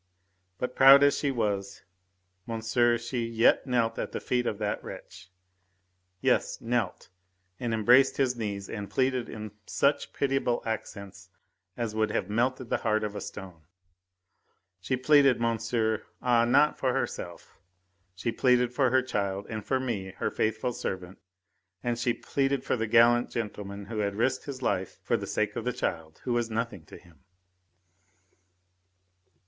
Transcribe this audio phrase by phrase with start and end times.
[0.57, 1.83] But proud as she was,
[2.47, 5.29] monsieur, she yet knelt at the feet of that wretch.
[6.21, 7.09] Yes, knelt,
[7.59, 11.29] and embraced his knees and pleaded in such pitiable accents
[11.77, 13.61] as would have melted the heart of a stone.
[14.79, 17.59] She pleaded, monsieur ah, not for herself.
[18.15, 21.19] She pleaded for her child and for me, her faithful servant,
[21.83, 25.55] and she pleaded for the gallant gentleman who had risked his life for the sake
[25.55, 27.19] of the child, who was nothing to him.